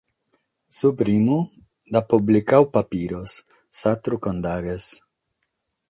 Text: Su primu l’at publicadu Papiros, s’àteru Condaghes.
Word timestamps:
Su 0.77 0.89
primu 1.01 1.37
l’at 1.91 2.05
publicadu 2.11 2.65
Papiros, 2.75 3.31
s’àteru 3.79 4.17
Condaghes. 4.25 4.85